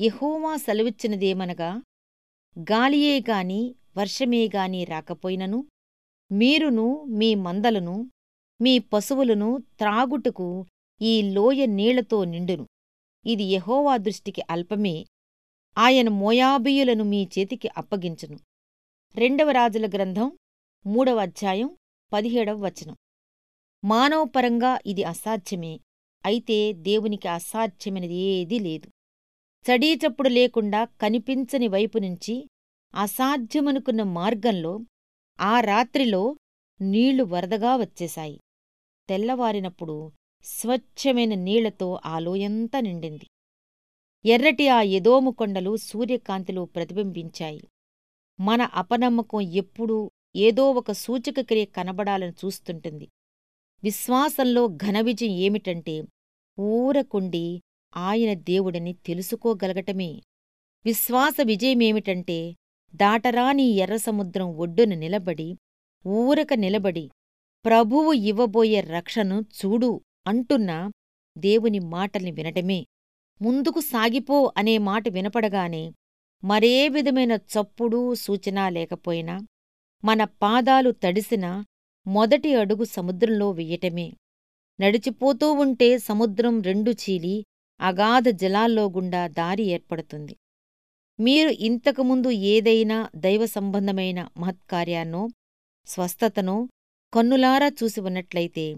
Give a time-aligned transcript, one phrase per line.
[0.00, 1.82] యహోవా సెలవిచ్చినదేమనగా
[2.58, 5.64] గాలియే గాని వర్షమే గాని రాకపోయినను
[6.32, 8.10] మీరును మీ మందలను
[8.60, 10.66] మీ పశువులను త్రాగుటకు
[11.02, 12.66] ఈ లోయ నీళ్ళతో నిండును.
[13.26, 15.04] ఇది యహోవా దృష్టికి అల్పమే
[15.78, 18.38] ఆయన మోయాబీయులను మీ చేతికి అప్పగించును.
[19.14, 20.38] రెండవ రాజుల గ్రంథం
[20.86, 21.76] మూడవ అధ్యాయం
[22.12, 22.96] పదిహేడవ వచనం.
[23.84, 25.80] మానవపరంగా ఇది అసాధ్యమే
[26.24, 28.88] అయితే దేవునికి అసాధ్యమైనది ఏదీ లేదు.
[29.66, 32.48] చడీచప్పుడు లేకుండా కనిపించని వైపు నుంచి
[32.94, 34.80] అసాధ్యమనుకున్న మార్గంలో
[35.40, 36.36] ఆ రాత్రిలో
[36.80, 38.40] నీళ్ళు వరదగా వచ్చేశాయి.
[39.08, 40.12] తెల్లవారినప్పుడు
[40.44, 43.26] స్వచ్ఛమైన నీళ్ళతో ఆ లోయంతా నిండింది.
[44.24, 47.68] ఎర్రటి ఆ ఎదోము కొండలు సూర్యకాంతిలో ప్రతిబింబించాయి.
[48.40, 53.08] మన అపనమ్మకం ఎప్పుడూ ఏదో ఒక సూచక క్రియ కనబడాలని చూస్తుంటుంది.
[53.84, 56.02] విశ్వాసంలో ఘన విజయం ఏమిటంటే
[56.60, 57.62] ఊరకుండి
[57.94, 60.22] ఆయన దేవుడని తెలుసుకోగలగటమే.
[60.84, 62.56] విశ్వాస విజయమేమిటంటే
[62.94, 65.58] దాటరాని ఎర్రసముద్రం ఒడ్డున నిలబడి
[66.06, 67.10] ఊరక నిలబడి
[67.64, 70.90] ప్రభువు ఇవ్వబోయే రక్షను చూడు అంటున్న
[71.38, 72.86] దేవుని మాటల్ని వినటమే.
[73.42, 75.94] ముందుకు సాగిపో అనే మాట వినపడగానే
[76.44, 79.40] మరే విధమైన చప్పుడు సూచన లేకపోయినా
[80.04, 81.64] మన పాదాలు తడిసిన
[82.06, 84.12] మొదటి అడుగు సముద్రంలో వెయ్యటమే
[84.80, 87.36] నడిచిపోతూ ఉంటే సముద్రం రెండు చీలి
[87.80, 90.36] అగాధ జలాల్లో గుండా దారి ఏర్పడుతుంది.
[91.20, 95.28] మీరు ఇంతకుముందు ఏదైనా దైవ సంబంధమైన మహత్కార్యాన్నో
[95.86, 96.68] స్వస్థతనో
[97.14, 98.74] కన్నులారా చూసి ఉన్నట్లయితే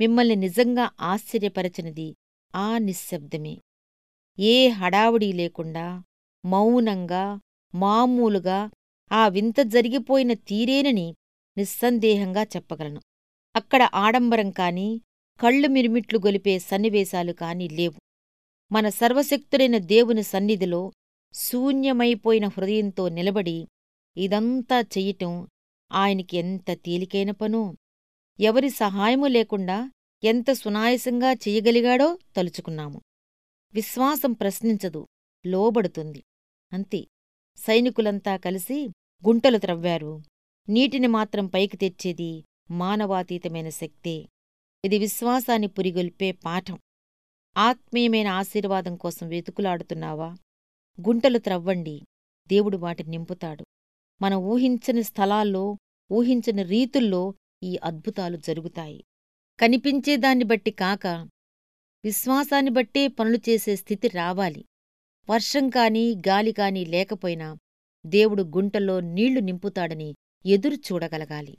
[0.00, 2.14] మిమ్మల్ని నిజంగా ఆశ్చర్యపరచినది
[2.54, 3.58] ఆ నిశ్శబ్దమే.
[4.38, 6.02] ఏ హడావుడీ లేకుండా
[6.44, 7.40] మౌనంగా
[7.74, 8.70] మామూలుగా
[9.12, 11.14] ఆ వింత జరిగిపోయిన తీరేనని
[11.58, 13.00] నిస్సందేహంగా చెప్పగలను.
[13.56, 15.00] అక్కడ ఆడంబరం కాని
[15.40, 18.07] కళ్ళు మిరుమిట్లు గొలిపే సన్నివేశాలు కాని లేవు.
[18.72, 20.92] మన సర్వశక్తుడైన దేవుని సన్నిధిలో
[21.34, 23.68] శూన్యమైపోయిన హృదయంతో నిలబడి
[24.16, 25.48] ఇదంతా చెయ్యటం
[25.92, 27.74] ఆయనకి ఎంత తేలికైన పనో?
[28.40, 29.90] ఎవరి సహాయము లేకుండా
[30.24, 33.00] ఎంత సునాయసంగా చెయ్యగలిగాడో తలుచుకున్నాము.
[33.74, 35.06] విశ్వాసం ప్రశ్నించదు
[35.46, 36.22] లోబడుతుంది.
[36.72, 37.06] అంతే.
[37.56, 38.88] సైనికులంతా కలిసి
[39.26, 40.22] గుంటలు త్రవ్వారు.
[40.68, 44.26] నీటిని మాత్రం పైకి తెచ్చేది మానవాతీతమైన శక్తే.
[44.84, 46.78] ఇది విశ్వాసాన్ని పురిగొల్పే పాఠం.
[47.58, 50.36] ఆత్మీయమైన ఆశీర్వాదం కోసం వెతుకులాడుతున్నావా?
[51.00, 52.00] గుంటలు త్రవ్వండి
[52.48, 53.64] దేవుడు వాటిని నింపుతాడు.
[54.22, 55.76] మనం ఊహించని స్థలాల్లో
[56.12, 59.04] ఊహించని రీతుల్లో ఈ అద్భుతాలు జరుగుతాయి.
[59.60, 61.06] కనిపించేదాన్ని బట్టి కాక
[62.04, 64.64] విశ్వాసాన్ని బట్టే పనులు చేసే స్థితి రావాలి.
[65.30, 67.56] వర్షం కాని గాలి కానీ లేకపోయినా
[68.06, 70.14] దేవుడు గుంటల్లో నీళ్ళు నింపుతాడని
[70.46, 71.56] ఎదురు చూడగలగాలి.